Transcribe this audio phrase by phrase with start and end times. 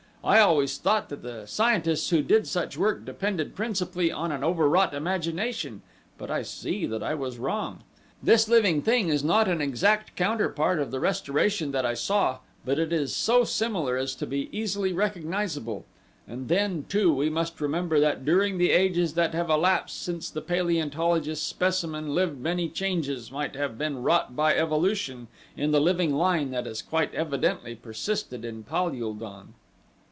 [0.23, 4.93] I always thought that the scientists who did such work depended principally upon an overwrought
[4.93, 5.81] imagination,
[6.19, 7.79] but I see that I was wrong.
[8.21, 12.77] This living thing is not an exact counterpart of the restoration that I saw; but
[12.77, 15.85] it is so similar as to be easily recognizable,
[16.27, 20.41] and then, too, we must remember that during the ages that have elapsed since the
[20.43, 26.51] paleontologist's specimen lived many changes might have been wrought by evolution in the living line
[26.51, 29.55] that has quite evidently persisted in Pal ul don."